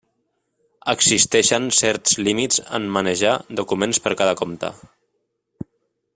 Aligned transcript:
Existeixen 0.93 1.67
certs 1.81 2.17
límits 2.29 2.63
en 2.79 2.87
manejar 2.97 3.35
documents 3.61 4.01
per 4.07 4.15
cada 4.23 4.35
compte. 4.43 4.73